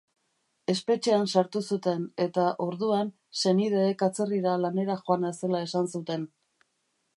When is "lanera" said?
4.65-4.99